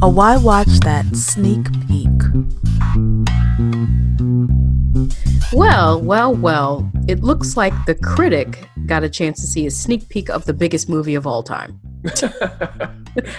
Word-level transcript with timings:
A 0.00 0.08
Why 0.08 0.36
Watch 0.36 0.78
That 0.84 1.16
sneak 1.16 1.66
peek. 1.88 2.08
Well, 5.52 6.00
well, 6.00 6.32
well, 6.36 6.88
it 7.08 7.24
looks 7.24 7.56
like 7.56 7.72
the 7.86 7.96
critic 7.96 8.68
got 8.86 9.02
a 9.02 9.08
chance 9.08 9.40
to 9.40 9.48
see 9.48 9.66
a 9.66 9.72
sneak 9.72 10.08
peek 10.08 10.30
of 10.30 10.44
the 10.44 10.54
biggest 10.54 10.88
movie 10.88 11.16
of 11.16 11.26
all 11.26 11.42
time. 11.42 11.80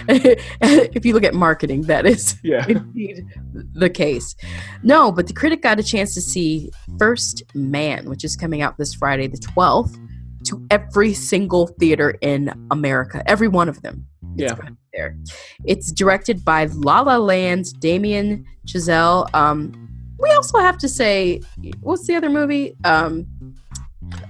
if 0.06 1.06
you 1.06 1.14
look 1.14 1.24
at 1.24 1.32
marketing, 1.32 1.80
that 1.82 2.04
is 2.04 2.38
yeah. 2.44 2.66
indeed 2.68 3.24
the 3.72 3.88
case. 3.88 4.36
No, 4.82 5.10
but 5.10 5.28
the 5.28 5.32
critic 5.32 5.62
got 5.62 5.78
a 5.78 5.82
chance 5.82 6.12
to 6.12 6.20
see 6.20 6.70
First 6.98 7.42
Man, 7.54 8.10
which 8.10 8.22
is 8.22 8.36
coming 8.36 8.60
out 8.60 8.76
this 8.76 8.92
Friday, 8.92 9.28
the 9.28 9.38
12th, 9.38 9.96
to 10.44 10.64
every 10.70 11.12
single 11.14 11.66
theater 11.66 12.16
in 12.20 12.52
America, 12.70 13.22
every 13.26 13.48
one 13.48 13.68
of 13.68 13.82
them. 13.82 14.06
It's 14.36 14.50
Yeah. 14.52 14.56
gonna 14.56 14.76
there. 14.92 15.16
It's 15.64 15.92
directed 15.92 16.44
by 16.44 16.64
La 16.66 17.00
La 17.00 17.16
Land's 17.16 17.72
Damien 17.72 18.44
Chazelle. 18.66 19.32
Um, 19.34 19.72
we 20.18 20.30
also 20.30 20.58
have 20.58 20.78
to 20.78 20.88
say, 20.88 21.40
what's 21.80 22.06
the 22.06 22.14
other 22.16 22.28
movie? 22.28 22.76
Um, 22.84 23.26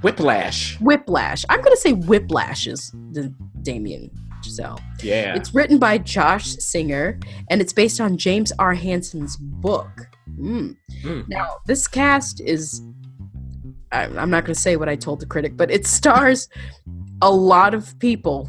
Whiplash. 0.03 0.79
Whiplash. 0.81 1.45
I'm 1.49 1.61
going 1.61 1.75
to 1.75 1.81
say 1.81 1.93
Whiplash 1.93 2.67
is 2.67 2.91
the 3.13 3.33
Damien 3.63 4.11
Chazelle. 4.43 4.79
Yeah. 5.03 5.35
It's 5.35 5.55
written 5.55 5.79
by 5.79 5.99
Josh 5.99 6.57
Singer 6.59 7.19
and 7.49 7.61
it's 7.61 7.73
based 7.73 8.01
on 8.01 8.17
James 8.17 8.53
R. 8.59 8.75
Hansen's 8.75 9.37
book. 9.37 10.09
Mm. 10.39 10.77
Mm. 11.03 11.29
Now, 11.29 11.57
this 11.67 11.87
cast 11.89 12.41
is. 12.41 12.83
I- 13.93 14.05
I'm 14.05 14.31
not 14.31 14.45
going 14.45 14.55
to 14.55 14.61
say 14.61 14.77
what 14.77 14.89
I 14.89 14.97
told 14.97 15.21
the 15.21 15.27
critic, 15.27 15.57
but 15.57 15.71
it 15.71 15.87
stars 15.87 16.49
a 17.23 17.31
lot 17.31 17.75
of 17.75 17.99
people 17.99 18.49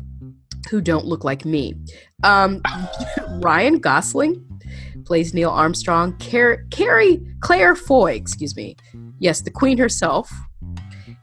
who 0.70 0.82
don't 0.82 1.06
look 1.06 1.24
like 1.24 1.46
me. 1.46 1.76
Um, 2.24 2.62
Ryan 3.42 3.80
Gosling 3.80 4.46
plays 5.06 5.34
Neil 5.34 5.50
Armstrong. 5.50 6.16
Car- 6.20 6.64
Carrie 6.70 7.22
Claire 7.42 7.76
Foy, 7.76 8.14
excuse 8.14 8.56
me. 8.56 8.76
Yes, 9.20 9.42
the 9.42 9.52
Queen 9.52 9.78
herself 9.78 10.32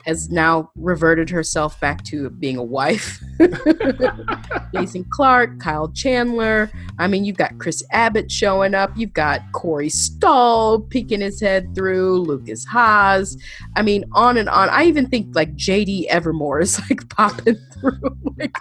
has 0.05 0.31
now 0.31 0.71
reverted 0.77 1.31
herself 1.31 1.79
back 1.81 2.03
to 2.05 2.31
being 2.31 2.57
a 2.57 2.63
wife. 2.63 3.21
Jason 4.75 5.05
Clarke, 5.11 5.59
Kyle 5.61 5.89
Chandler. 5.93 6.71
I 6.99 7.07
mean, 7.09 7.25
you've 7.25 7.37
got 7.37 7.57
Chris 7.59 7.83
Abbott 7.93 8.31
showing 8.31 8.75
up. 8.75 8.91
You've 8.97 9.13
got 9.13 9.41
Corey 9.53 9.89
Stoll 9.89 10.81
peeking 10.81 11.21
his 11.21 11.41
head 11.41 11.75
through. 11.75 12.19
Lukas 12.19 12.65
Haas. 12.65 13.37
I 13.77 13.83
mean, 13.83 14.05
on 14.13 14.37
and 14.37 14.49
on. 14.49 14.69
I 14.71 14.85
even 14.85 15.09
think 15.09 15.35
like 15.35 15.55
JD 15.57 16.07
Evermore 16.07 16.61
is 16.61 16.81
like 16.91 17.09
popping 17.17 17.57
through. 17.75 18.01
like, 18.39 18.57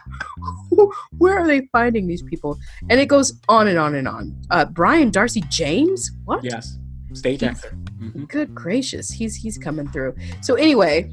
who- 0.69 0.91
where 1.17 1.37
are 1.39 1.47
they 1.47 1.67
finding 1.71 2.07
these 2.07 2.21
people? 2.23 2.57
And 2.89 2.99
it 2.99 3.07
goes 3.07 3.33
on 3.49 3.67
and 3.67 3.77
on 3.79 3.95
and 3.95 4.07
on. 4.07 4.35
Uh, 4.51 4.65
Brian 4.65 5.09
D'Arcy 5.09 5.41
James. 5.49 6.11
What? 6.25 6.43
yes. 6.43 6.77
Stage 7.13 7.41
actor. 7.41 7.75
Mhm. 7.99 8.27
Good 8.27 8.53
gracious, 8.53 9.09
he's 9.09 9.33
he's 9.35 9.57
coming 9.57 9.87
through. 9.89 10.13
So 10.41 10.55
anyway, 10.55 11.09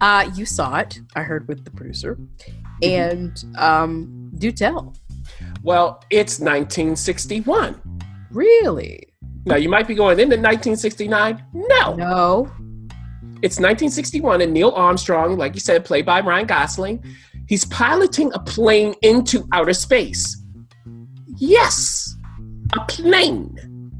uh, 0.00 0.28
you 0.34 0.44
saw 0.46 0.78
it. 0.78 0.98
I 1.14 1.22
heard 1.22 1.46
with 1.48 1.64
the 1.64 1.70
producer, 1.70 2.18
and 2.82 3.44
um, 3.58 4.30
do 4.38 4.52
tell. 4.52 4.94
Well, 5.62 6.04
it's 6.10 6.38
1961. 6.38 7.80
Really? 8.30 9.12
Now, 9.44 9.56
you 9.56 9.68
might 9.68 9.86
be 9.86 9.94
going 9.94 10.18
into 10.18 10.36
1969. 10.36 11.44
No. 11.52 11.94
No. 11.94 12.50
It's 13.42 13.58
1961, 13.58 14.40
and 14.40 14.52
Neil 14.52 14.70
Armstrong, 14.70 15.36
like 15.36 15.54
you 15.54 15.60
said, 15.60 15.84
played 15.84 16.06
by 16.06 16.20
Ryan 16.20 16.46
Gosling, 16.46 17.04
he's 17.46 17.64
piloting 17.66 18.32
a 18.34 18.38
plane 18.38 18.94
into 19.02 19.46
outer 19.52 19.74
space. 19.74 20.42
Yes, 21.36 22.16
a 22.74 22.84
plane. 22.86 23.92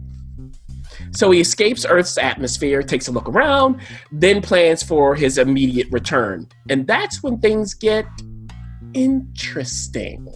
So 1.13 1.31
he 1.31 1.41
escapes 1.41 1.87
Earth's 1.89 2.19
atmosphere, 2.19 2.83
takes 2.83 3.09
a 3.09 3.13
look 3.13 3.29
around, 3.29 3.81
then 4.11 4.43
plans 4.43 4.83
for 4.83 5.15
his 5.15 5.39
immediate 5.39 5.89
return. 5.91 6.49
And 6.69 6.87
that's 6.87 7.23
when 7.23 7.39
things 7.39 7.75
get 7.75 8.07
interesting. 8.97 10.27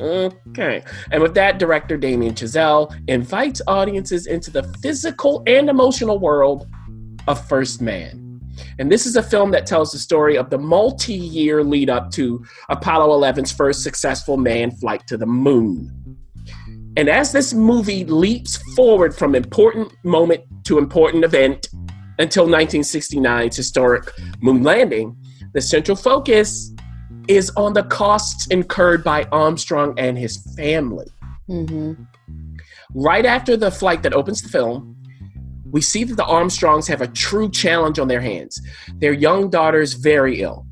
Okay. 0.00 0.82
And 1.10 1.22
with 1.22 1.34
that, 1.34 1.58
director 1.58 1.96
Damien 1.96 2.34
Chazelle 2.34 2.94
invites 3.08 3.62
audiences 3.66 4.26
into 4.26 4.50
the 4.50 4.64
physical 4.82 5.42
and 5.46 5.70
emotional 5.70 6.18
world 6.18 6.66
of 7.28 7.46
First 7.48 7.80
Man. 7.80 8.40
And 8.78 8.90
this 8.90 9.06
is 9.06 9.16
a 9.16 9.22
film 9.22 9.50
that 9.52 9.66
tells 9.66 9.92
the 9.92 9.98
story 9.98 10.36
of 10.36 10.50
the 10.50 10.58
multi 10.58 11.14
year 11.14 11.62
lead 11.62 11.88
up 11.88 12.10
to 12.12 12.44
Apollo 12.68 13.18
11's 13.20 13.52
first 13.52 13.82
successful 13.82 14.36
manned 14.36 14.78
flight 14.78 15.06
to 15.06 15.16
the 15.16 15.26
moon. 15.26 15.92
And 16.96 17.08
as 17.08 17.32
this 17.32 17.52
movie 17.52 18.04
leaps 18.04 18.56
forward 18.74 19.14
from 19.14 19.34
important 19.34 19.92
moment 20.04 20.42
to 20.64 20.78
important 20.78 21.24
event 21.24 21.68
until 22.18 22.46
1969's 22.46 23.56
historic 23.56 24.10
moon 24.40 24.62
landing, 24.62 25.16
the 25.52 25.60
central 25.60 25.96
focus 25.96 26.72
is 27.28 27.50
on 27.56 27.72
the 27.72 27.82
costs 27.84 28.46
incurred 28.48 29.02
by 29.04 29.24
Armstrong 29.32 29.94
and 29.98 30.18
his 30.18 30.36
family. 30.56 31.06
Mm-hmm. 31.48 32.02
Right 32.94 33.26
after 33.26 33.56
the 33.56 33.70
flight 33.70 34.02
that 34.02 34.14
opens 34.14 34.42
the 34.42 34.48
film, 34.48 34.96
we 35.70 35.80
see 35.80 36.04
that 36.04 36.14
the 36.14 36.24
Armstrongs 36.24 36.86
have 36.88 37.02
a 37.02 37.08
true 37.08 37.50
challenge 37.50 37.98
on 37.98 38.08
their 38.08 38.20
hands. 38.20 38.60
Their 38.94 39.12
young 39.12 39.50
daughter 39.50 39.80
is 39.80 39.94
very 39.94 40.40
ill. 40.40 40.66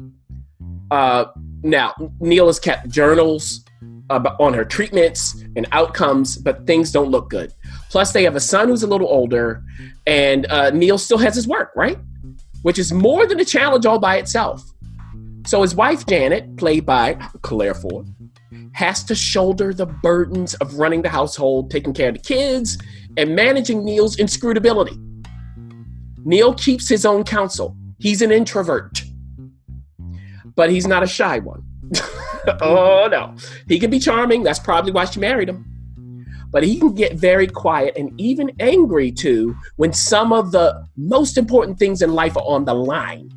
Uh, 0.90 1.26
now, 1.62 1.94
Neil 2.20 2.46
has 2.46 2.58
kept 2.58 2.88
journals 2.88 3.64
about, 4.10 4.38
on 4.40 4.54
her 4.54 4.64
treatments 4.64 5.44
and 5.56 5.66
outcomes, 5.72 6.36
but 6.36 6.66
things 6.66 6.92
don't 6.92 7.10
look 7.10 7.30
good. 7.30 7.52
Plus, 7.90 8.12
they 8.12 8.22
have 8.22 8.36
a 8.36 8.40
son 8.40 8.68
who's 8.68 8.82
a 8.82 8.86
little 8.86 9.08
older, 9.08 9.62
and 10.06 10.46
uh, 10.46 10.70
Neil 10.70 10.98
still 10.98 11.18
has 11.18 11.34
his 11.34 11.48
work, 11.48 11.72
right? 11.74 11.98
Which 12.62 12.78
is 12.78 12.92
more 12.92 13.26
than 13.26 13.40
a 13.40 13.44
challenge 13.44 13.86
all 13.86 13.98
by 13.98 14.16
itself. 14.16 14.62
So 15.46 15.60
his 15.62 15.74
wife, 15.74 16.06
Janet, 16.06 16.56
played 16.56 16.86
by 16.86 17.14
Claire 17.42 17.74
Foy, 17.74 18.04
has 18.72 19.04
to 19.04 19.14
shoulder 19.14 19.74
the 19.74 19.86
burdens 19.86 20.54
of 20.54 20.74
running 20.78 21.02
the 21.02 21.08
household, 21.08 21.70
taking 21.70 21.92
care 21.92 22.08
of 22.08 22.14
the 22.14 22.20
kids, 22.20 22.78
and 23.16 23.36
managing 23.36 23.84
Neil's 23.84 24.16
inscrutability. 24.16 24.98
Neil 26.24 26.54
keeps 26.54 26.88
his 26.88 27.04
own 27.04 27.24
counsel. 27.24 27.76
He's 27.98 28.22
an 28.22 28.32
introvert, 28.32 29.02
but 30.56 30.70
he's 30.70 30.86
not 30.86 31.02
a 31.02 31.06
shy 31.06 31.38
one. 31.38 31.62
oh, 32.62 33.08
no. 33.10 33.34
He 33.68 33.78
can 33.78 33.90
be 33.90 33.98
charming. 33.98 34.42
That's 34.42 34.58
probably 34.58 34.92
why 34.92 35.04
she 35.04 35.20
married 35.20 35.48
him. 35.48 35.66
But 36.50 36.62
he 36.64 36.78
can 36.78 36.94
get 36.94 37.14
very 37.14 37.46
quiet 37.46 37.94
and 37.96 38.18
even 38.18 38.50
angry 38.60 39.10
too 39.10 39.54
when 39.76 39.92
some 39.92 40.32
of 40.32 40.52
the 40.52 40.86
most 40.96 41.36
important 41.36 41.78
things 41.78 42.00
in 42.00 42.14
life 42.14 42.36
are 42.36 42.44
on 42.46 42.64
the 42.64 42.74
line. 42.74 43.30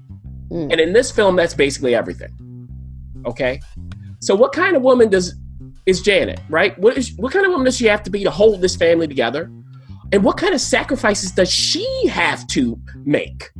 Mm. 0.49 0.71
And 0.71 0.81
in 0.81 0.93
this 0.93 1.11
film, 1.11 1.35
that's 1.35 1.53
basically 1.53 1.95
everything. 1.95 2.31
Okay? 3.25 3.59
So 4.19 4.35
what 4.35 4.53
kind 4.53 4.75
of 4.75 4.81
woman 4.81 5.09
does 5.09 5.35
is 5.85 6.01
Janet, 6.01 6.39
right? 6.49 6.77
What 6.79 6.97
is 6.97 7.13
what 7.17 7.31
kind 7.31 7.45
of 7.45 7.51
woman 7.51 7.65
does 7.65 7.77
she 7.77 7.85
have 7.85 8.03
to 8.03 8.09
be 8.09 8.23
to 8.23 8.31
hold 8.31 8.61
this 8.61 8.75
family 8.75 9.07
together? 9.07 9.51
And 10.11 10.23
what 10.23 10.37
kind 10.37 10.53
of 10.53 10.61
sacrifices 10.61 11.31
does 11.31 11.51
she 11.51 12.07
have 12.07 12.47
to 12.47 12.79
make? 13.05 13.51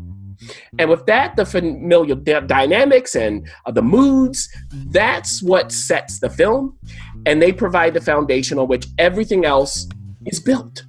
And 0.79 0.89
with 0.89 1.05
that, 1.07 1.35
the 1.35 1.45
familial 1.45 2.15
d- 2.15 2.39
dynamics 2.45 3.15
and 3.15 3.49
uh, 3.65 3.71
the 3.71 3.81
moods, 3.81 4.47
that's 4.71 5.43
what 5.43 5.71
sets 5.71 6.19
the 6.19 6.29
film. 6.29 6.77
And 7.25 7.41
they 7.41 7.51
provide 7.51 7.93
the 7.93 8.01
foundation 8.01 8.59
on 8.59 8.67
which 8.67 8.87
everything 8.97 9.45
else 9.45 9.87
is 10.25 10.39
built. 10.39 10.85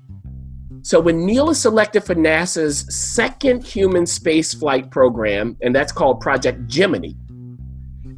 So 0.89 0.99
when 0.99 1.27
Neil 1.27 1.51
is 1.51 1.61
selected 1.61 2.01
for 2.05 2.15
NASA's 2.15 2.87
second 2.89 3.63
human 3.63 4.07
space 4.07 4.55
flight 4.55 4.91
program, 4.91 5.55
and 5.61 5.77
that's 5.77 5.93
called 5.93 6.19
Project 6.19 6.67
Gemini, 6.67 7.11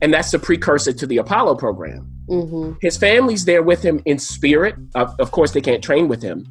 and 0.01 0.15
that's 0.15 0.31
the 0.31 0.39
precursor 0.39 0.93
to 0.93 1.05
the 1.05 1.17
Apollo 1.17 1.57
program. 1.57 2.09
Mm-hmm. 2.29 2.75
His 2.81 2.97
family's 2.97 3.45
there 3.45 3.65
with 3.65 3.83
him 3.83 4.01
in 4.05 4.21
spirit. 4.21 4.77
Of, 4.95 5.19
of 5.19 5.33
course, 5.33 5.51
they 5.51 5.61
can't 5.61 5.83
train 5.83 6.07
with 6.07 6.23
him, 6.23 6.47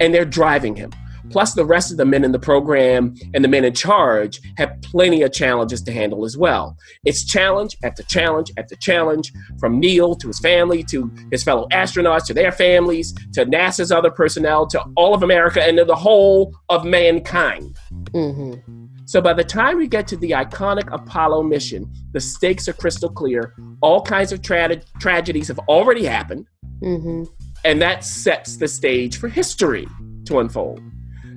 and 0.00 0.12
they're 0.12 0.26
driving 0.26 0.76
him. 0.76 0.92
Plus, 1.30 1.54
the 1.54 1.64
rest 1.64 1.90
of 1.90 1.96
the 1.96 2.04
men 2.04 2.24
in 2.24 2.32
the 2.32 2.38
program 2.38 3.14
and 3.32 3.42
the 3.44 3.48
men 3.48 3.64
in 3.64 3.72
charge 3.74 4.40
have 4.56 4.76
plenty 4.82 5.22
of 5.22 5.32
challenges 5.32 5.82
to 5.82 5.92
handle 5.92 6.24
as 6.24 6.36
well. 6.36 6.76
It's 7.04 7.24
challenge 7.24 7.76
after 7.82 8.02
challenge 8.02 8.52
after 8.58 8.76
challenge 8.76 9.32
from 9.58 9.80
Neil 9.80 10.14
to 10.16 10.28
his 10.28 10.38
family 10.38 10.82
to 10.84 11.10
his 11.30 11.42
fellow 11.42 11.66
astronauts 11.72 12.26
to 12.26 12.34
their 12.34 12.52
families 12.52 13.12
to 13.32 13.46
NASA's 13.46 13.90
other 13.90 14.10
personnel 14.10 14.66
to 14.68 14.84
all 14.96 15.14
of 15.14 15.22
America 15.22 15.62
and 15.62 15.76
to 15.78 15.84
the 15.84 15.96
whole 15.96 16.54
of 16.68 16.84
mankind. 16.84 17.76
Mm-hmm. 18.12 18.86
So 19.06 19.20
by 19.20 19.34
the 19.34 19.44
time 19.44 19.76
we 19.76 19.86
get 19.86 20.06
to 20.08 20.16
the 20.16 20.30
iconic 20.30 20.90
Apollo 20.92 21.42
mission, 21.42 21.92
the 22.12 22.20
stakes 22.20 22.68
are 22.68 22.72
crystal 22.72 23.10
clear. 23.10 23.54
All 23.82 24.00
kinds 24.00 24.32
of 24.32 24.40
tra- 24.40 24.80
tragedies 24.98 25.48
have 25.48 25.58
already 25.60 26.04
happened, 26.04 26.46
Mm-hmm. 26.82 27.24
and 27.64 27.80
that 27.80 28.04
sets 28.04 28.56
the 28.56 28.68
stage 28.68 29.16
for 29.18 29.28
history 29.28 29.86
to 30.26 30.38
unfold. 30.40 30.82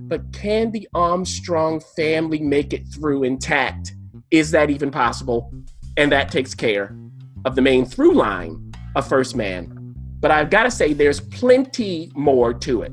But 0.08 0.32
can 0.34 0.72
the 0.72 0.88
Armstrong 0.94 1.82
family 1.96 2.40
make 2.40 2.74
it 2.74 2.88
through 2.88 3.24
intact? 3.24 3.94
Is 4.32 4.52
that 4.52 4.70
even 4.70 4.92
possible? 4.92 5.52
and 5.98 6.12
that 6.12 6.32
takes 6.32 6.54
care 6.54 6.96
of 7.44 7.56
the 7.56 7.62
main 7.62 7.86
through 7.86 8.14
line 8.14 8.72
of 8.96 9.08
First 9.08 9.36
Man. 9.36 9.74
But 10.20 10.32
I've 10.32 10.50
got 10.50 10.64
to 10.64 10.72
say, 10.72 10.94
there's 10.94 11.20
plenty 11.20 12.12
more 12.16 12.54
to 12.54 12.84
it. 12.84 12.92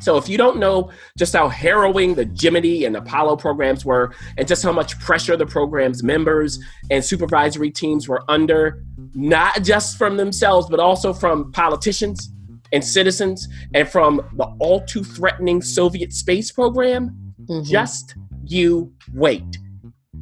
So 0.00 0.16
if 0.16 0.28
you 0.28 0.38
don't 0.38 0.58
know 0.58 0.90
just 1.18 1.34
how 1.34 1.48
harrowing 1.48 2.14
the 2.14 2.24
Gemini 2.24 2.84
and 2.84 2.96
Apollo 2.96 3.36
programs 3.36 3.84
were, 3.84 4.14
and 4.36 4.46
just 4.46 4.62
how 4.62 4.72
much 4.72 4.98
pressure 5.00 5.36
the 5.36 5.46
program's 5.46 6.02
members 6.02 6.60
and 6.90 7.04
supervisory 7.04 7.70
teams 7.70 8.08
were 8.08 8.22
under, 8.28 8.84
not 9.14 9.62
just 9.62 9.98
from 9.98 10.16
themselves, 10.16 10.68
but 10.70 10.78
also 10.78 11.12
from 11.12 11.50
politicians 11.52 12.30
and 12.72 12.84
citizens, 12.84 13.48
and 13.74 13.88
from 13.88 14.16
the 14.36 14.44
all 14.60 14.80
too 14.84 15.02
threatening 15.04 15.62
Soviet 15.62 16.12
space 16.12 16.50
program, 16.52 17.34
Mhm. 17.48 17.64
just 17.64 18.14
you 18.44 18.92
wait. 19.14 19.58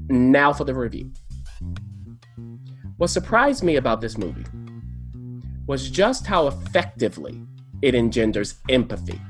Now 0.08 0.52
for 0.52 0.64
the 0.64 0.74
review. 0.74 1.10
What 2.98 3.08
surprised 3.10 3.62
me 3.62 3.76
about 3.76 4.00
this 4.00 4.16
movie 4.16 4.44
was 5.66 5.90
just 5.90 6.26
how 6.26 6.46
effectively 6.46 7.40
it 7.82 7.94
engenders 7.94 8.54
empathy. 8.68 9.20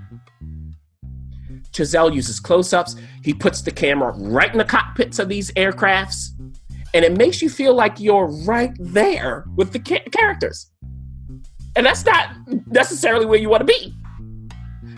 Chazelle 1.73 2.15
uses 2.15 2.41
close 2.41 2.73
ups, 2.73 2.97
he 3.23 3.35
puts 3.35 3.61
the 3.63 3.71
camera 3.71 4.13
right 4.17 4.51
in 4.53 4.59
the 4.59 4.65
cockpits 4.65 5.19
of 5.19 5.29
these 5.29 5.51
aircrafts, 5.53 6.29
and 6.95 7.05
it 7.05 7.17
makes 7.17 7.43
you 7.43 7.51
feel 7.51 7.75
like 7.75 8.01
you're 8.01 8.27
right 8.47 8.73
there 8.79 9.45
with 9.57 9.73
the 9.73 9.79
ca- 9.79 10.05
characters. 10.11 10.71
And 11.76 11.84
that's 11.84 12.05
not 12.05 12.31
necessarily 12.67 13.26
where 13.26 13.38
you 13.38 13.49
want 13.49 13.61
to 13.61 13.67
be. 13.67 13.94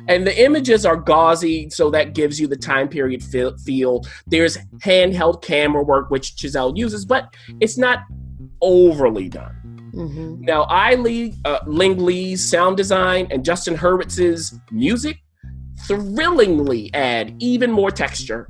And 0.09 0.27
the 0.27 0.43
images 0.43 0.87
are 0.87 0.97
gauzy, 0.97 1.69
so 1.69 1.91
that 1.91 2.15
gives 2.15 2.41
you 2.41 2.47
the 2.47 2.57
time 2.57 2.89
period 2.89 3.23
feel. 3.23 4.05
There's 4.27 4.57
handheld 4.79 5.43
camera 5.43 5.83
work, 5.83 6.11
which 6.11 6.35
Chazelle 6.37 6.77
uses, 6.77 7.05
but 7.05 7.35
it's 7.61 7.77
not 7.77 8.05
overly 8.63 9.29
done. 9.29 9.55
Mhm. 9.95 10.41
Now, 10.41 10.63
I 10.65 10.95
Lee, 10.95 11.35
uh, 11.45 11.59
Ling 11.67 11.99
Lee's 11.99 12.49
sound 12.49 12.77
design 12.77 13.27
and 13.31 13.45
Justin 13.45 13.77
Hurwitz's 13.77 14.59
music 14.71 15.19
thrillingly 15.87 16.91
add 16.95 17.35
even 17.39 17.71
more 17.71 17.91
texture. 17.91 18.49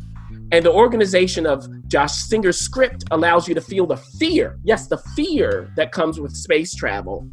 And 0.52 0.64
the 0.64 0.72
organization 0.72 1.46
of 1.46 1.66
Josh 1.88 2.12
Singer's 2.12 2.58
script 2.58 3.04
allows 3.10 3.48
you 3.48 3.54
to 3.54 3.60
feel 3.60 3.86
the 3.86 3.96
fear, 3.96 4.58
yes, 4.64 4.86
the 4.86 4.98
fear 5.16 5.70
that 5.76 5.92
comes 5.92 6.20
with 6.20 6.34
space 6.34 6.74
travel 6.74 7.28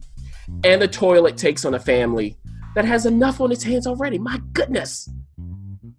and 0.64 0.82
the 0.82 0.88
toll 0.88 1.26
it 1.26 1.38
takes 1.38 1.66
on 1.66 1.74
a 1.74 1.80
family 1.80 2.38
that 2.76 2.86
has 2.86 3.06
enough 3.06 3.42
on 3.42 3.52
its 3.52 3.64
hands 3.64 3.88
already. 3.88 4.20
My 4.20 4.42
goodness. 4.54 5.10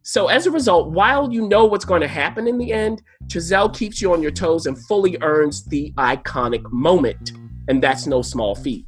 So, 0.03 0.29
as 0.29 0.47
a 0.47 0.53
result, 0.53 0.93
while 0.93 1.33
you 1.33 1.49
know 1.49 1.65
what's 1.65 1.85
going 1.85 2.01
to 2.01 2.09
happen 2.09 2.47
in 2.47 2.59
the 2.59 2.73
end, 2.73 3.03
Chazelle 3.27 3.75
keeps 3.75 4.01
you 4.01 4.13
on 4.13 4.23
your 4.23 4.31
toes 4.31 4.67
and 4.67 4.79
fully 4.87 5.19
earns 5.21 5.65
the 5.65 5.93
iconic 5.99 6.63
moment. 6.71 7.33
And 7.67 7.83
that's 7.83 8.07
no 8.07 8.23
small 8.23 8.55
feat. 8.55 8.87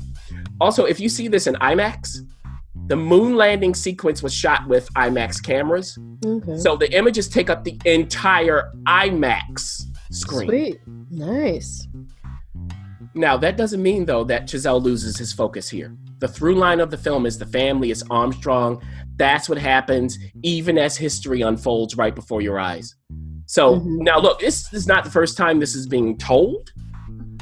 Also, 0.60 0.84
if 0.84 1.00
you 1.00 1.08
see 1.08 1.26
this 1.26 1.48
in 1.48 1.54
IMAX, 1.56 2.18
the 2.86 2.96
moon 2.96 3.36
landing 3.36 3.74
sequence 3.74 4.22
was 4.22 4.32
shot 4.32 4.68
with 4.68 4.92
IMAX 4.94 5.42
cameras. 5.42 5.98
Okay. 6.24 6.56
So 6.56 6.76
the 6.76 6.90
images 6.96 7.28
take 7.28 7.50
up 7.50 7.64
the 7.64 7.78
entire 7.84 8.70
IMAX 8.86 9.82
screen. 10.12 10.48
Sweet. 10.48 10.80
Nice. 11.10 11.88
Now, 13.18 13.36
that 13.38 13.56
doesn't 13.56 13.82
mean, 13.82 14.06
though, 14.06 14.22
that 14.24 14.46
Chazelle 14.46 14.80
loses 14.80 15.18
his 15.18 15.32
focus 15.32 15.68
here. 15.68 15.92
The 16.20 16.28
through 16.28 16.54
line 16.54 16.78
of 16.78 16.92
the 16.92 16.96
film 16.96 17.26
is 17.26 17.36
the 17.36 17.46
family, 17.46 17.90
is 17.90 18.04
Armstrong. 18.10 18.80
That's 19.16 19.48
what 19.48 19.58
happens 19.58 20.16
even 20.44 20.78
as 20.78 20.96
history 20.96 21.40
unfolds 21.40 21.96
right 21.96 22.14
before 22.14 22.40
your 22.42 22.60
eyes. 22.60 22.94
So 23.46 23.80
Mhm. 23.80 24.02
now, 24.02 24.20
look, 24.20 24.38
this 24.38 24.72
is 24.72 24.86
not 24.86 25.02
the 25.02 25.10
first 25.10 25.36
time 25.36 25.58
this 25.58 25.74
is 25.74 25.88
being 25.88 26.16
told. 26.16 26.70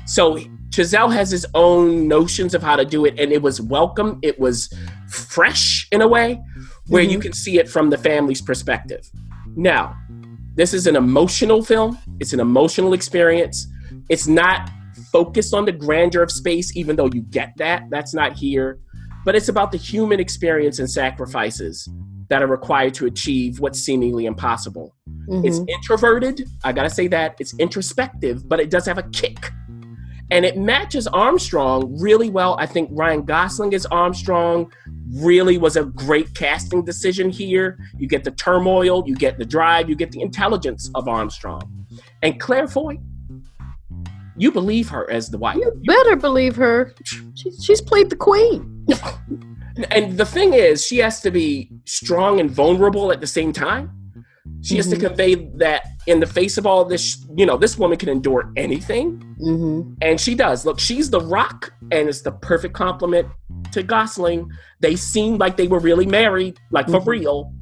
So 0.07 0.39
Chazelle 0.71 1.13
has 1.13 1.31
his 1.31 1.45
own 1.53 2.09
notions 2.09 2.55
of 2.55 2.63
how 2.63 2.77
to 2.77 2.85
do 2.87 3.05
it, 3.05 3.21
and 3.21 3.31
it 3.31 3.43
was 3.43 3.61
welcome. 3.61 4.19
It 4.23 4.41
was 4.41 4.71
fresh 5.09 5.87
in 5.93 6.01
a 6.01 6.09
way 6.09 6.41
where 6.89 7.03
you 7.03 7.19
can 7.19 7.35
see 7.35 7.59
it 7.59 7.69
from 7.69 7.91
the 7.91 7.99
family's 7.99 8.41
perspective. 8.41 9.11
Now, 9.57 9.95
this 10.55 10.73
is 10.73 10.87
an 10.87 10.97
emotional 10.97 11.63
film, 11.63 11.99
it's 12.19 12.33
an 12.33 12.41
emotional 12.41 12.95
experience. 12.95 13.67
It's 14.09 14.27
not 14.27 14.71
focused 15.13 15.55
on 15.55 15.65
the 15.65 15.73
grandeur 15.73 16.23
of 16.23 16.31
space, 16.31 16.77
even 16.77 16.97
though 16.97 17.11
you 17.13 17.23
get 17.23 17.53
that. 17.57 17.85
That's 17.91 18.15
not 18.15 18.35
here. 18.35 18.79
But 19.25 19.35
it's 19.35 19.49
about 19.49 19.73
the 19.73 19.79
human 19.79 20.21
experience 20.21 20.79
and 20.79 20.91
sacrifices 20.91 21.89
that 22.29 22.43
are 22.43 22.47
required 22.47 22.95
to 22.95 23.07
achieve 23.07 23.61
what's 23.61 23.79
seemingly 23.81 24.27
impossible. 24.27 24.95
It's 25.29 25.61
Mhm. 25.61 25.69
introverted. 25.69 26.49
I 26.65 26.73
gotta 26.73 26.91
say 26.91 27.09
that. 27.09 27.37
It's 27.41 27.55
introspective, 27.59 28.49
but 28.49 28.61
it 28.61 28.71
does 28.71 28.87
have 28.87 28.99
a 28.99 29.03
kick. 29.05 29.51
And 30.31 30.45
it 30.45 30.59
matches 30.59 31.07
Armstrong 31.07 31.97
really 32.01 32.31
well. 32.31 32.57
I 32.59 32.67
think 32.67 32.91
Ryan 32.93 33.23
Gosling 33.23 33.75
as 33.75 33.87
Armstrong 33.87 34.73
really 35.15 35.57
was 35.57 35.77
a 35.77 35.85
great 35.85 36.35
casting 36.35 36.85
decision 36.85 37.31
here. 37.31 37.79
You 37.97 38.09
get 38.09 38.25
the 38.25 38.33
turmoil, 38.33 39.05
you 39.07 39.15
get 39.15 39.39
the 39.39 39.45
drive, 39.45 39.89
you 39.89 39.95
get 39.95 40.11
the 40.11 40.21
intelligence 40.21 40.91
of 40.97 41.07
Armstrong. 41.07 41.63
And 42.23 42.41
Claire 42.41 42.67
Foy, 42.67 42.99
you 44.37 44.53
believe 44.53 44.89
her 44.91 45.11
as 45.11 45.31
the 45.31 45.39
wife. 45.39 45.57
You 45.57 45.73
better 45.87 46.17
believe 46.17 46.57
her. 46.57 46.95
She, 47.05 47.51
she's 47.63 47.81
played 47.81 48.11
the 48.11 48.17
queen. 48.17 48.87
And 49.91 50.17
the 50.17 50.25
thing 50.25 50.55
is, 50.55 50.87
she 50.87 50.99
has 50.99 51.21
to 51.21 51.31
be 51.31 51.71
strong 51.85 52.41
and 52.41 52.51
vulnerable 52.51 53.13
at 53.13 53.21
the 53.21 53.27
same 53.27 53.53
time. 53.53 53.91
She 54.63 54.77
has 54.77 54.89
to 54.89 54.97
Mhm. 54.97 55.01
convey 55.09 55.35
that 55.57 55.83
in 56.07 56.21
the 56.21 56.27
face 56.27 56.57
of 56.57 56.67
all 56.67 56.85
this, 56.85 57.25
you 57.37 57.45
know, 57.45 57.57
this 57.57 57.77
woman 57.79 57.99
can 57.99 58.09
endure 58.09 58.51
anything. 58.57 59.19
Mm-hmm. 59.41 59.93
And 60.01 60.21
she 60.21 60.35
does. 60.35 60.65
Look, 60.65 60.79
she's 60.81 61.11
the 61.11 61.21
rock, 61.21 61.73
and 61.91 62.09
it's 62.09 62.23
the 62.23 62.33
perfect 62.33 62.73
complement 62.75 63.29
to 63.73 63.83
Gosling. 63.83 64.49
They 64.81 64.97
seem 64.97 65.37
like 65.37 65.57
they 65.57 65.67
were 65.69 65.81
really 65.81 66.07
married, 66.07 66.59
like 66.71 66.89
for 66.89 67.01
Mhm. 67.01 67.07
real. 67.07 67.53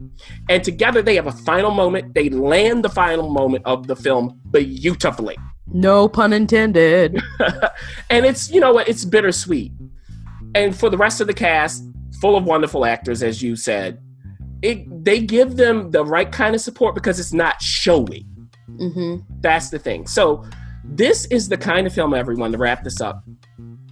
And 0.48 0.62
together 0.62 1.02
they 1.02 1.16
have 1.16 1.26
a 1.26 1.32
final 1.32 1.72
moment. 1.72 2.14
They 2.14 2.28
land 2.28 2.84
the 2.84 2.90
final 2.90 3.28
moment 3.30 3.64
of 3.66 3.86
the 3.86 3.96
film 3.96 4.38
beautifully. 4.52 5.36
No 5.74 6.08
pun 6.08 6.32
intended. 6.32 7.20
and 8.10 8.24
it's, 8.24 8.50
you 8.50 8.60
know 8.60 8.72
what, 8.72 8.88
it's 8.88 9.04
bittersweet. 9.04 9.72
And 10.54 10.74
for 10.74 10.88
the 10.88 10.96
rest 10.96 11.20
of 11.20 11.26
the 11.26 11.34
cast, 11.34 11.84
full 12.20 12.36
of 12.36 12.44
wonderful 12.44 12.86
actors, 12.86 13.22
as 13.22 13.42
you 13.42 13.56
said, 13.56 14.00
it 14.62 15.04
they 15.04 15.20
give 15.20 15.56
them 15.56 15.90
the 15.90 16.04
right 16.04 16.30
kind 16.30 16.54
of 16.54 16.60
support 16.60 16.94
because 16.94 17.18
it's 17.18 17.32
not 17.32 17.60
showy. 17.60 18.24
Mm-hmm. 18.70 19.16
That's 19.40 19.68
the 19.68 19.78
thing. 19.78 20.06
So, 20.06 20.44
this 20.84 21.26
is 21.26 21.48
the 21.48 21.56
kind 21.56 21.86
of 21.86 21.92
film, 21.92 22.14
everyone, 22.14 22.52
to 22.52 22.58
wrap 22.58 22.84
this 22.84 23.00
up. 23.00 23.24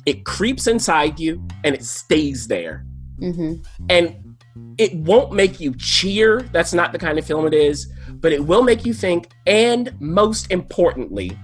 It 0.07 0.25
creeps 0.25 0.67
inside 0.67 1.19
you 1.19 1.47
and 1.65 1.75
it 1.75 1.85
stays 1.85 2.47
there. 2.47 2.87
Mm-hmm. 3.19 3.63
And 3.89 4.37
it 4.79 4.95
won't 4.95 5.33
make 5.33 5.61
you 5.61 5.75
cheer. 5.75 6.43
That's 6.53 6.73
not 6.73 6.93
the 6.93 6.99
kind 6.99 7.19
of 7.19 7.27
film 7.27 7.47
it 7.47 7.55
is. 7.55 7.91
But 8.09 8.33
it 8.33 8.45
will 8.45 8.63
make 8.63 8.85
you 8.85 8.95
think 8.95 9.29
and, 9.47 9.93
most 10.01 10.51
importantly, 10.51 11.37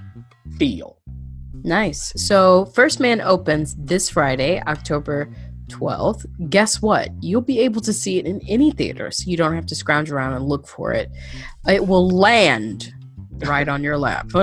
feel. 0.56 0.98
Nice. 1.64 2.12
So, 2.16 2.66
First 2.66 3.00
Man 3.00 3.20
opens 3.20 3.74
this 3.76 4.08
Friday, 4.08 4.62
October 4.66 5.32
12th. 5.68 6.26
Guess 6.50 6.80
what? 6.80 7.10
You'll 7.20 7.40
be 7.40 7.60
able 7.60 7.80
to 7.82 7.92
see 7.92 8.18
it 8.18 8.26
in 8.26 8.40
any 8.48 8.70
theater, 8.70 9.10
so 9.10 9.30
you 9.30 9.36
don't 9.36 9.54
have 9.54 9.66
to 9.66 9.74
scrounge 9.74 10.10
around 10.10 10.34
and 10.34 10.48
look 10.48 10.66
for 10.66 10.92
it. 10.92 11.10
It 11.66 11.86
will 11.86 12.08
land 12.08 12.92
right 13.38 13.68
on 13.68 13.82
your 13.82 13.98
lap. 13.98 14.30